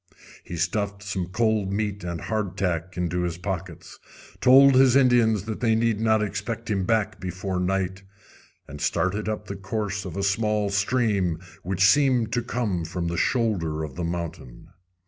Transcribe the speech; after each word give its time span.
He 0.43 0.57
stuffed 0.57 1.03
some 1.03 1.27
cold 1.27 1.71
meat 1.71 2.03
and 2.03 2.21
hard 2.21 2.57
tack 2.57 2.97
into 2.97 3.21
his 3.21 3.37
pockets, 3.37 3.99
told 4.39 4.73
his 4.73 4.95
Indians 4.95 5.43
they 5.43 5.75
need 5.75 5.99
not 5.99 6.23
expect 6.23 6.71
him 6.71 6.85
back 6.85 7.19
before 7.19 7.59
night, 7.59 8.01
and 8.67 8.81
started 8.81 9.29
up 9.29 9.45
the 9.45 9.55
course 9.55 10.03
of 10.03 10.17
a 10.17 10.23
small 10.23 10.71
stream 10.71 11.37
which 11.61 11.83
seemed 11.85 12.33
to 12.33 12.41
come 12.41 12.83
from 12.83 13.09
the 13.09 13.15
shoulder 13.15 13.83
of 13.83 13.93
the 13.93 14.03
mountain. 14.03 14.69